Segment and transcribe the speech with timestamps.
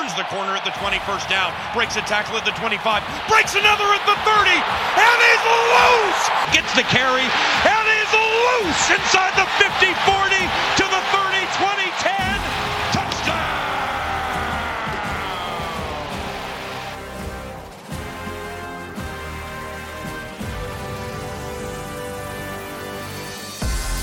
[0.00, 3.52] turns the corner at the 20, first down, breaks a tackle at the 25, breaks
[3.52, 5.42] another at the 30, and is
[5.76, 6.24] loose!
[6.56, 7.28] Gets the carry,
[7.68, 10.40] and is loose inside the 50, 40,
[10.80, 12.40] to the 30, 20, 10,
[12.96, 13.60] touchdown!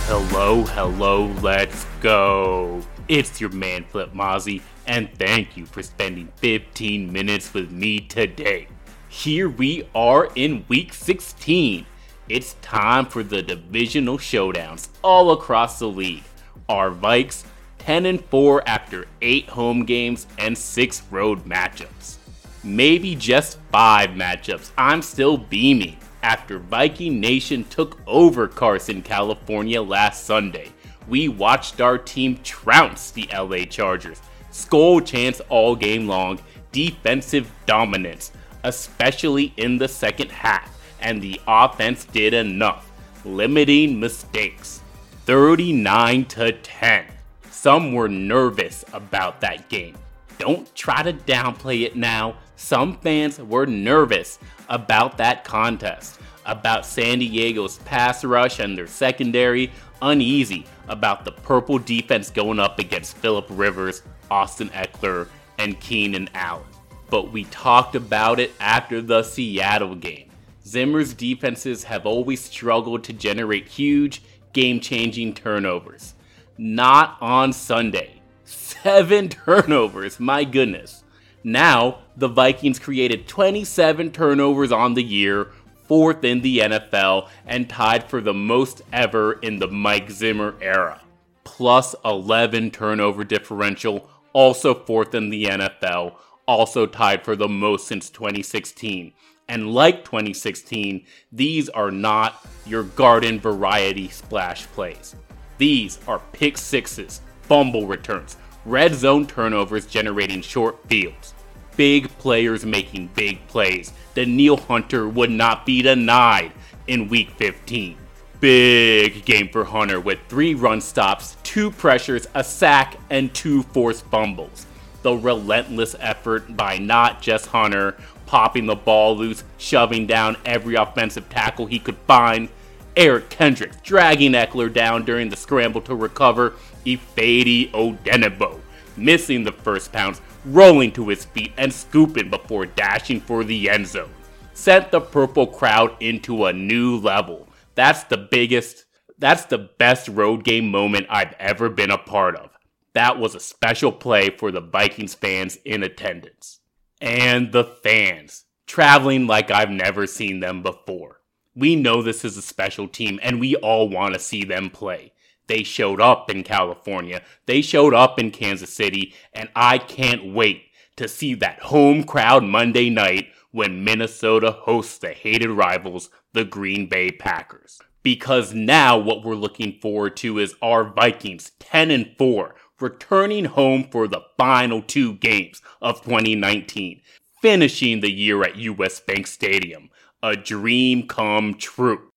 [0.05, 2.83] Hello, hello, let's go.
[3.07, 8.67] It's your man Flip Mozzie, and thank you for spending 15 minutes with me today.
[9.09, 11.85] Here we are in week 16.
[12.29, 16.23] It's time for the divisional showdowns all across the league.
[16.69, 17.45] Our Vikes
[17.79, 22.17] 10 and 4 after 8 home games and 6 road matchups.
[22.63, 24.71] Maybe just 5 matchups.
[24.77, 30.71] I'm still beaming after Viking Nation took over Carson, California last Sunday.
[31.07, 34.21] We watched our team trounce the LA Chargers.
[34.57, 36.39] Skol chants all game long,
[36.71, 38.31] defensive dominance,
[38.63, 42.91] especially in the second half, and the offense did enough,
[43.23, 44.81] limiting mistakes.
[45.27, 47.05] 39 to 10.
[47.51, 49.95] Some were nervous about that game.
[50.39, 52.37] Don't try to downplay it now.
[52.55, 59.71] Some fans were nervous about that contest, about San Diego's pass rush and their secondary,
[60.01, 66.65] uneasy about the purple defense going up against Philip Rivers, Austin Ekeler, and Keenan Allen.
[67.09, 70.29] But we talked about it after the Seattle game.
[70.65, 76.13] Zimmer's defenses have always struggled to generate huge, game changing turnovers.
[76.57, 78.21] Not on Sunday.
[78.43, 81.03] Seven turnovers, my goodness.
[81.43, 85.51] Now, the Vikings created 27 turnovers on the year,
[85.87, 91.01] fourth in the NFL, and tied for the most ever in the Mike Zimmer era.
[91.45, 96.13] Plus 11 turnover differential, also fourth in the NFL,
[96.47, 99.11] also tied for the most since 2016.
[99.49, 105.15] And like 2016, these are not your garden variety splash plays.
[105.57, 111.33] These are pick sixes, fumble returns, red zone turnovers generating short fields.
[111.75, 113.91] Big players making big plays.
[114.13, 116.51] Danielle Hunter would not be denied
[116.85, 117.97] in week 15.
[118.39, 124.05] Big game for Hunter with three run stops, two pressures, a sack, and two forced
[124.05, 124.65] fumbles.
[125.01, 131.29] The relentless effort by not just Hunter, popping the ball loose, shoving down every offensive
[131.29, 132.49] tackle he could find.
[132.95, 136.53] Eric Kendricks dragging Ekeler down during the scramble to recover.
[136.85, 138.59] Ifeadi Odenigbo
[138.97, 143.87] missing the first pounce, rolling to his feet and scooping before dashing for the end
[143.87, 144.09] zone.
[144.53, 147.46] Sent the purple crowd into a new level.
[147.77, 148.85] That's the biggest,
[149.19, 152.49] that's the best road game moment I've ever been a part of.
[152.93, 156.59] That was a special play for the Vikings fans in attendance.
[156.99, 161.21] And the fans, traveling like I've never seen them before.
[161.55, 165.13] We know this is a special team and we all want to see them play.
[165.45, 167.21] They showed up in California.
[167.45, 169.13] They showed up in Kansas City.
[169.33, 170.63] And I can't wait
[170.95, 173.27] to see that home crowd Monday night
[173.57, 177.79] when Minnesota hosts the hated rivals, the Green Bay Packers.
[178.03, 183.87] Because now what we're looking forward to is our Vikings 10 and 4 returning home
[183.91, 187.01] for the final two games of 2019,
[187.41, 189.89] finishing the year at US Bank Stadium.
[190.21, 192.11] A dream come true.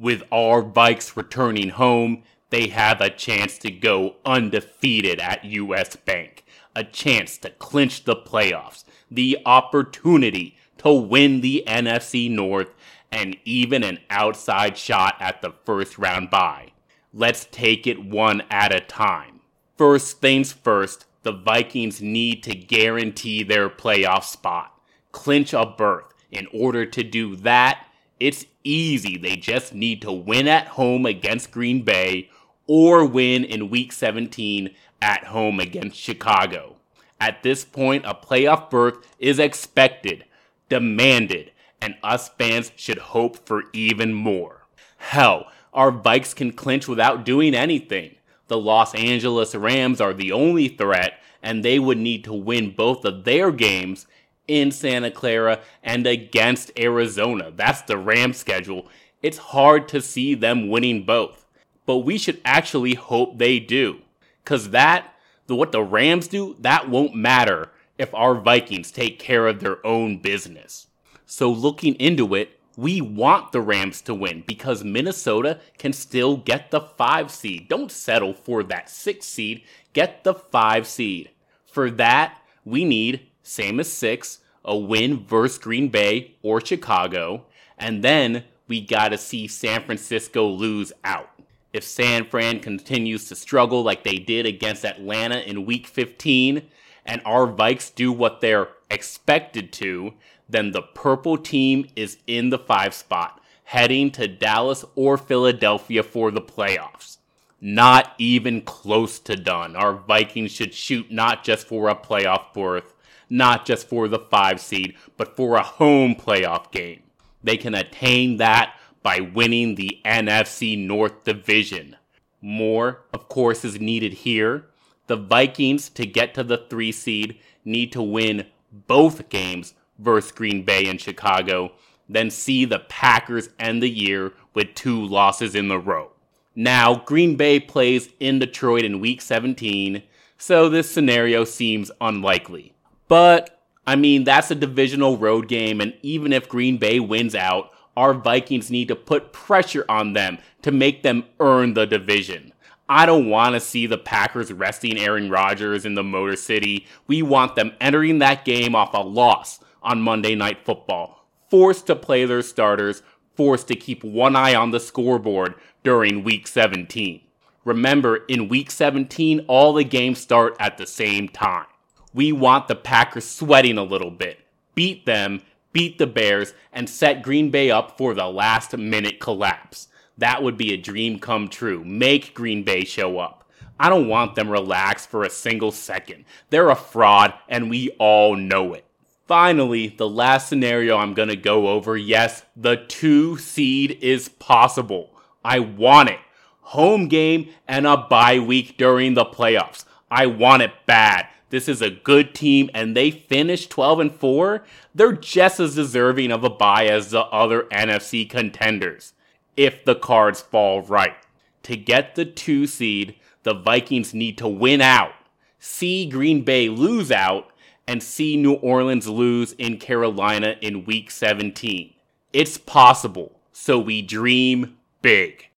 [0.00, 6.42] With our Vikes returning home, they have a chance to go undefeated at US Bank,
[6.76, 12.72] a chance to clinch the playoffs, the opportunity to win the NFC North,
[13.10, 16.72] and even an outside shot at the first round bye.
[17.12, 19.40] Let's take it one at a time.
[19.78, 24.78] First things first, the Vikings need to guarantee their playoff spot,
[25.12, 26.12] clinch a berth.
[26.30, 27.86] In order to do that,
[28.20, 29.16] it's easy.
[29.16, 32.28] They just need to win at home against Green Bay
[32.66, 36.76] or win in week 17 at home against Chicago.
[37.20, 40.24] At this point, a playoff berth is expected,
[40.68, 44.66] demanded, and us fans should hope for even more.
[44.98, 48.16] Hell, our Vikes can clinch without doing anything.
[48.48, 53.04] The Los Angeles Rams are the only threat, and they would need to win both
[53.04, 54.06] of their games
[54.48, 57.50] in Santa Clara and against Arizona.
[57.54, 58.86] That's the Rams schedule.
[59.22, 61.46] It's hard to see them winning both
[61.86, 64.00] but we should actually hope they do.
[64.46, 65.12] Cause that,
[65.46, 69.84] the, what the Rams do, that won't matter if our Vikings take care of their
[69.86, 70.86] own business.
[71.26, 76.70] So looking into it, we want the Rams to win because Minnesota can still get
[76.70, 77.68] the five seed.
[77.68, 79.62] Don't settle for that six seed,
[79.92, 81.30] get the five seed.
[81.66, 87.46] For that, we need, same as six, a win versus Green Bay or Chicago,
[87.78, 91.30] and then we gotta see San Francisco lose out.
[91.76, 96.62] If San Fran continues to struggle like they did against Atlanta in week 15,
[97.04, 100.14] and our Vikes do what they're expected to,
[100.48, 106.30] then the purple team is in the five spot, heading to Dallas or Philadelphia for
[106.30, 107.18] the playoffs.
[107.60, 109.76] Not even close to done.
[109.76, 112.94] Our Vikings should shoot not just for a playoff berth,
[113.28, 117.02] not just for the five seed, but for a home playoff game.
[117.44, 118.76] They can attain that
[119.06, 121.94] by winning the NFC North Division.
[122.40, 124.66] More, of course, is needed here.
[125.06, 130.64] The Vikings, to get to the three seed, need to win both games versus Green
[130.64, 131.70] Bay and Chicago,
[132.08, 136.10] then see the Packers end the year with two losses in a row.
[136.56, 140.02] Now, Green Bay plays in Detroit in week 17,
[140.36, 142.74] so this scenario seems unlikely.
[143.06, 147.70] But, I mean, that's a divisional road game, and even if Green Bay wins out,
[147.96, 152.52] our Vikings need to put pressure on them to make them earn the division.
[152.88, 156.86] I don't want to see the Packers resting Aaron Rodgers in the Motor City.
[157.08, 161.96] We want them entering that game off a loss on Monday Night Football, forced to
[161.96, 163.02] play their starters,
[163.34, 167.20] forced to keep one eye on the scoreboard during Week 17.
[167.64, 171.66] Remember, in Week 17, all the games start at the same time.
[172.14, 174.38] We want the Packers sweating a little bit,
[174.76, 175.42] beat them,
[175.76, 179.88] beat the Bears, and set Green Bay up for the last minute collapse.
[180.16, 181.84] That would be a dream come true.
[181.84, 183.46] Make Green Bay show up.
[183.78, 186.24] I don't want them relaxed for a single second.
[186.48, 188.86] They're a fraud, and we all know it.
[189.26, 195.10] Finally, the last scenario I'm going to go over yes, the two seed is possible.
[195.44, 196.20] I want it.
[196.62, 199.84] Home game and a bye week during the playoffs.
[200.10, 201.26] I want it bad.
[201.50, 204.64] This is a good team and they finished 12 and 4.
[204.94, 209.12] They're just as deserving of a bye as the other NFC contenders
[209.56, 211.16] if the cards fall right.
[211.64, 215.12] To get the two seed, the Vikings need to win out,
[215.58, 217.50] see Green Bay lose out,
[217.88, 221.92] and see New Orleans lose in Carolina in week 17.
[222.32, 225.48] It's possible, so we dream big.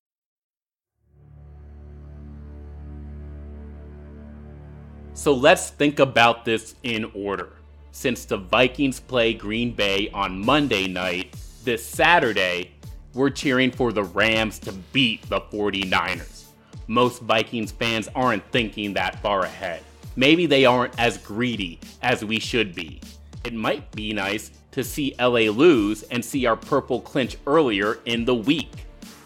[5.19, 7.49] So let's think about this in order.
[7.91, 11.35] Since the Vikings play Green Bay on Monday night,
[11.65, 12.71] this Saturday,
[13.15, 16.45] we're cheering for the Rams to beat the 49ers.
[16.87, 19.83] Most Vikings fans aren't thinking that far ahead.
[20.15, 23.01] Maybe they aren't as greedy as we should be.
[23.43, 28.25] It might be nice to see LA lose and see our purple clinch earlier in
[28.25, 28.71] the week.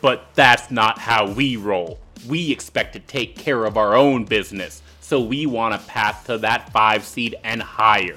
[0.00, 2.00] But that's not how we roll.
[2.26, 4.80] We expect to take care of our own business,
[5.12, 8.16] so we want a path to that 5 seed and higher.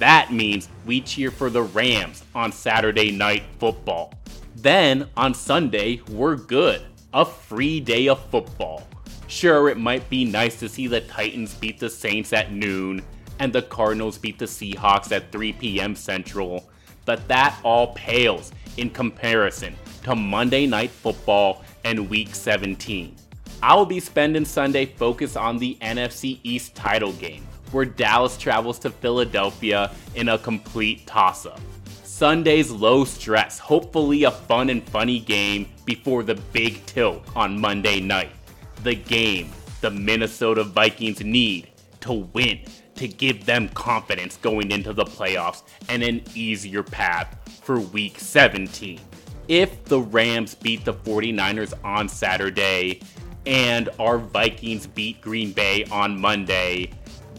[0.00, 4.12] That means we cheer for the Rams on Saturday Night Football.
[4.56, 6.82] Then on Sunday, we're good.
[7.14, 8.88] A free day of football.
[9.28, 13.04] Sure, it might be nice to see the Titans beat the Saints at noon
[13.38, 15.94] and the Cardinals beat the Seahawks at 3 p.m.
[15.94, 16.68] Central,
[17.04, 23.14] but that all pales in comparison to Monday Night Football and Week 17.
[23.62, 28.90] I'll be spending Sunday focused on the NFC East title game, where Dallas travels to
[28.90, 31.60] Philadelphia in a complete toss up.
[32.02, 38.00] Sunday's low stress, hopefully a fun and funny game before the big tilt on Monday
[38.00, 38.32] night.
[38.82, 41.68] The game the Minnesota Vikings need
[42.00, 42.60] to win,
[42.94, 49.00] to give them confidence going into the playoffs and an easier path for week 17.
[49.48, 53.00] If the Rams beat the 49ers on Saturday
[53.46, 56.90] and our Vikings beat Green Bay on Monday,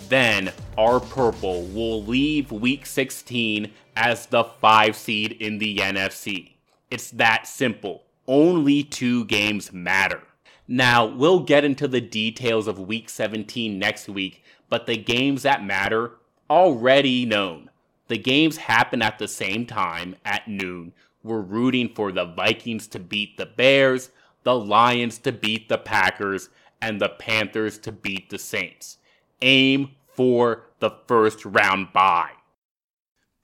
[0.09, 6.51] then our purple will leave week 16 as the 5 seed in the NFC.
[6.89, 8.03] It's that simple.
[8.27, 10.21] Only two games matter.
[10.67, 15.63] Now, we'll get into the details of week 17 next week, but the games that
[15.63, 16.11] matter
[16.49, 17.69] already known.
[18.07, 20.93] The games happen at the same time at noon.
[21.23, 24.11] We're rooting for the Vikings to beat the Bears,
[24.43, 26.49] the Lions to beat the Packers,
[26.81, 28.97] and the Panthers to beat the Saints.
[29.41, 32.31] Aim for the first round bye.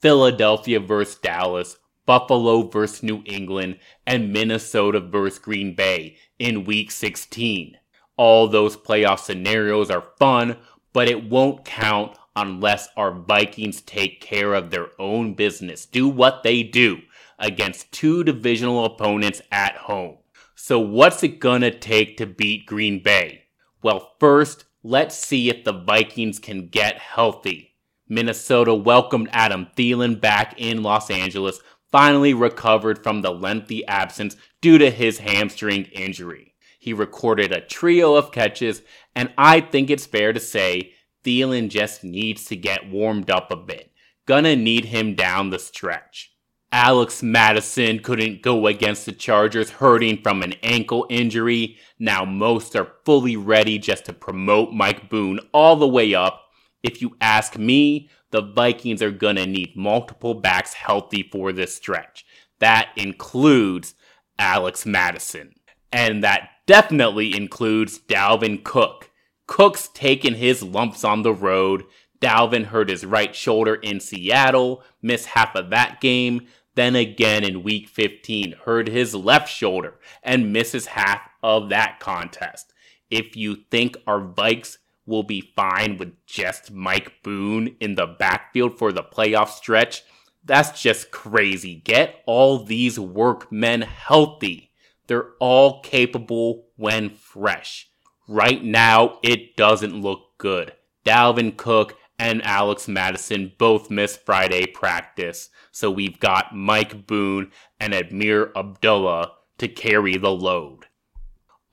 [0.01, 7.77] Philadelphia versus Dallas, Buffalo versus New England, and Minnesota versus Green Bay in week 16.
[8.18, 10.58] All those playoff scenarios are fun,
[10.94, 16.44] but it won't count unless our Vikings take care of their own business, do what
[16.44, 17.00] they do
[17.38, 20.18] against two divisional opponents at home.
[20.62, 23.46] So, what's it gonna take to beat Green Bay?
[23.82, 27.78] Well, first, let's see if the Vikings can get healthy.
[28.10, 31.62] Minnesota welcomed Adam Thielen back in Los Angeles,
[31.94, 36.54] finally recovered from the lengthy absence due to his hamstring injury.
[36.78, 38.82] He recorded a trio of catches,
[39.16, 40.92] and I think it's fair to say
[41.24, 43.94] Thielen just needs to get warmed up a bit.
[44.25, 46.34] Gonna need him down the stretch.
[46.72, 51.78] Alex Mattison couldn't go against the Chargers, hurting from an ankle injury.
[51.98, 56.50] Now most are fully ready just to promote Mike Boone all the way up
[56.84, 61.76] if you ask me, the Vikings are going to need multiple backs healthy for this
[61.76, 62.26] stretch.
[62.60, 63.96] That includes
[64.38, 65.56] Alex Mattison.
[65.92, 69.10] And that definitely includes Dalvin Cook.
[69.48, 71.84] Cook's taken his lumps on the road.
[72.22, 76.48] Dalvin hurt his right shoulder in Seattle, missed half of that game.
[76.79, 82.71] Then again in week 15, hurt his left shoulder and misses half of that contest.
[83.09, 88.77] If you think our Vikes will be fine with just Mike Boone in the backfield
[88.77, 90.03] for the playoff stretch.
[90.45, 91.75] That's just crazy.
[91.75, 94.71] Get all these workmen healthy.
[95.07, 97.89] They're all capable when fresh.
[98.25, 100.71] Right now, it doesn't look good.
[101.05, 107.94] Dalvin Cook and Alex Mattison both missed Friday practice, so we've got Mike Boone and
[107.94, 110.88] Ameer Abdullah to carry the load.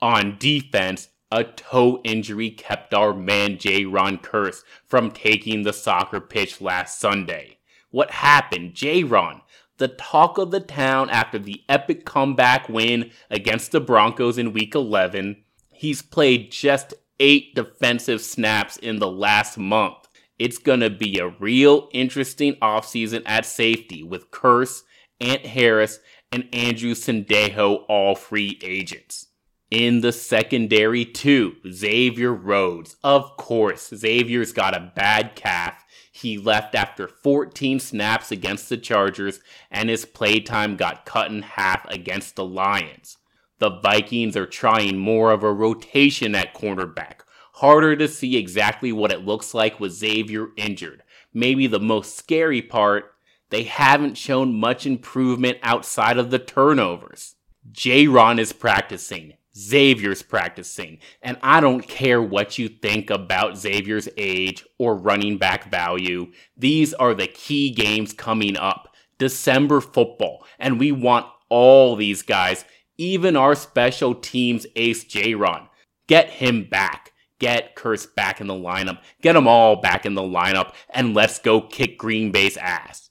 [0.01, 6.61] On defense, a toe injury kept our man Jayron Kearse from taking the soccer pitch
[6.61, 7.57] last Sunday.
[7.91, 8.73] What happened?
[8.73, 9.41] Jayron,
[9.77, 14.73] the talk of the town after the epic comeback win against the Broncos in week
[14.73, 15.43] 11.
[15.71, 20.06] He's played just eight defensive snaps in the last month.
[20.39, 24.83] It's going to be a real interesting offseason at safety with Kearse,
[25.19, 25.99] Ant Harris,
[26.31, 29.27] and Andrew Sendejo all free agents
[29.69, 31.55] in the secondary too.
[31.69, 32.95] Xavier Rhodes.
[33.03, 35.83] Of course, Xavier's got a bad calf.
[36.11, 39.39] He left after 14 snaps against the Chargers,
[39.69, 43.17] and his playtime got cut in half against the Lions.
[43.59, 47.21] The Vikings are trying more of a rotation at cornerback.
[47.57, 51.01] Harder to see exactly what it looks like with Xavier injured.
[51.33, 53.15] Maybe the most scary part,
[53.49, 57.33] they haven't shown much improvement outside of the turnovers.
[57.71, 59.33] Jayron is practicing.
[59.57, 60.99] Xavier's practicing.
[61.23, 66.31] And I don't care what you think about Xavier's age or running back value.
[66.55, 68.93] These are the key games coming up.
[69.17, 70.45] December football.
[70.59, 72.65] And we want all these guys,
[72.99, 75.69] even our special teams ace Jayron.
[76.05, 77.13] Get him back.
[77.39, 78.99] Get Kearse back in the lineup.
[79.21, 80.73] Get them all back in the lineup.
[80.89, 83.07] And let's go kick Green Bay's ass.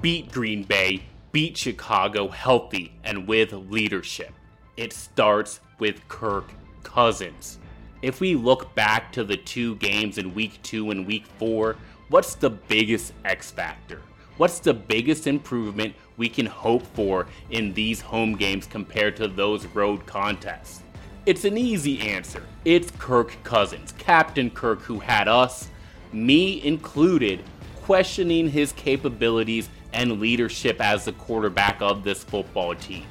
[0.00, 4.32] beat Green Bay, beat Chicago healthy and with leadership.
[4.76, 7.58] It starts with Kirk Cousins.
[8.02, 11.76] If we look back to the two games in week two and week four,
[12.10, 14.00] what's the biggest X factor?
[14.36, 19.64] What's the biggest improvement we can hope for in these home games compared to those
[19.66, 20.82] road contests?
[21.24, 22.42] It's an easy answer.
[22.66, 25.68] It's Kirk Cousins, Captain Kirk, who had us,
[26.12, 27.42] me included,
[27.82, 33.04] questioning his capabilities and leadership as the quarterback of this football team.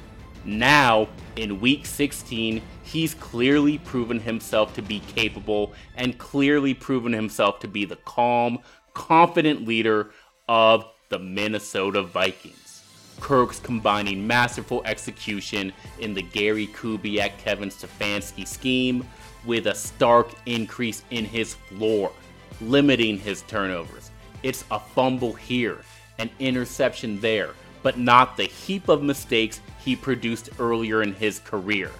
[0.44, 7.60] Now, in week 16, he's clearly proven himself to be capable and clearly proven himself
[7.60, 8.60] to be the calm,
[8.94, 10.10] confident leader
[10.48, 12.67] of the Minnesota Vikings.
[13.20, 19.06] Kirk's combining masterful execution in the Gary Kubiak Kevin Stefanski scheme
[19.44, 22.12] with a stark increase in his floor,
[22.60, 24.10] limiting his turnovers.
[24.42, 25.78] It's a fumble here
[26.18, 27.50] an interception there,
[27.82, 31.90] but not the heap of mistakes he produced earlier in his career.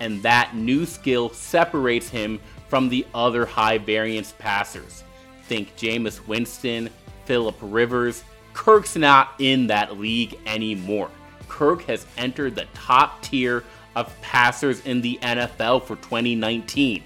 [0.00, 5.04] And that new skill separates him from the other high variance passers.
[5.44, 6.90] Think Jameis Winston,
[7.26, 8.24] Philip Rivers.
[8.54, 11.10] Kirk's not in that league anymore.
[11.48, 13.62] Kirk has entered the top tier
[13.94, 17.02] of passers in the NFL for 2019.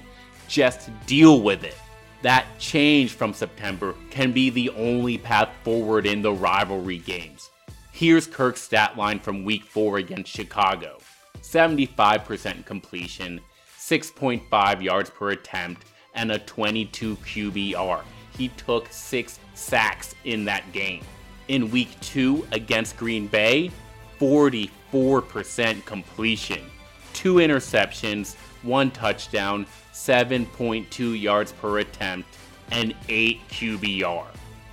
[0.47, 1.75] Just deal with it
[2.23, 7.51] that change from September can be the only path forward in the rivalry games.
[7.93, 10.99] Here's Kirk's stat line from week 4 against Chicago
[11.43, 13.41] 75% completion,
[13.79, 18.03] 6.5 yards per attempt, and a 22 QBR.
[18.37, 21.03] He took 6 sacks in that game.
[21.49, 23.71] In week 2 against Green Bay,
[24.21, 26.61] 44% completion,
[27.15, 29.65] 2 interceptions, 1 touchdown,
[29.95, 32.29] 7.2 yards per attempt,
[32.71, 34.27] and 8 QBR.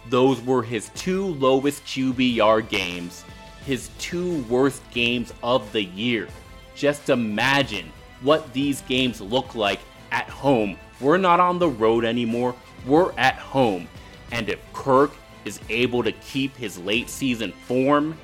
[0.09, 3.23] Those were his two lowest QBR games,
[3.65, 6.27] his two worst games of the year.
[6.75, 7.91] Just imagine
[8.21, 9.79] what these games look like
[10.11, 10.77] at home.
[10.99, 12.53] We're not on the road anymore.
[12.85, 13.87] We're at home.
[14.31, 15.11] And if Kirk
[15.45, 18.17] is able to keep his late season form,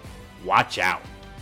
[0.43, 1.01] watch out.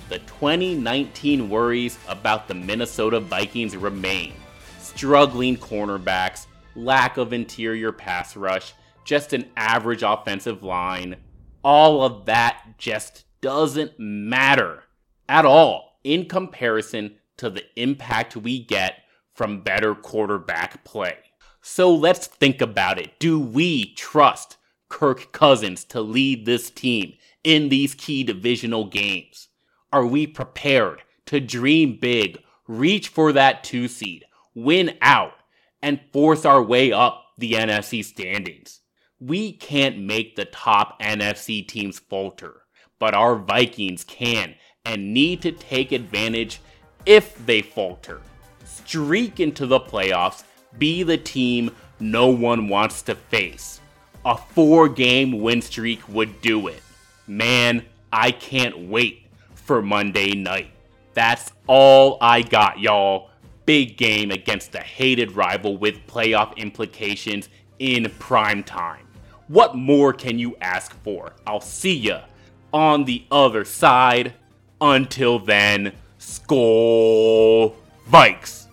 [0.10, 4.34] The 2019 worries about the Minnesota Vikings remain.
[4.80, 8.74] Struggling cornerbacks, lack of interior pass rush,
[9.06, 11.16] just an average offensive line.
[11.64, 14.84] All of that just doesn't matter
[15.28, 21.18] at all in comparison to the impact we get from better quarterback play.
[21.62, 23.20] So let's think about it.
[23.20, 24.58] Do we trust
[24.90, 29.48] Kirk Cousins to lead this team in these key divisional games?
[29.94, 35.34] Are we prepared to dream big, reach for that two seed, win out,
[35.82, 38.82] and force our way up the NFC standings?
[39.20, 42.64] We can't make the top NFC teams falter,
[43.00, 44.56] but our Vikings can
[44.86, 46.62] and need to take advantage
[47.06, 48.22] if they falter.
[48.66, 50.44] Streak into the playoffs,
[50.78, 53.82] be the team no one wants to face.
[54.26, 56.82] A four game win streak would do it.
[57.28, 60.72] Man, I can't wait for Monday night.
[61.14, 63.30] That's all I got, y'all.
[63.66, 69.08] Big game against the hated rival with playoff implications in prime time.
[69.48, 71.34] What more can you ask for?
[71.48, 72.22] I'll see ya
[72.74, 74.34] on the other side.
[74.82, 77.74] Until then, Skol
[78.10, 78.69] Vikes!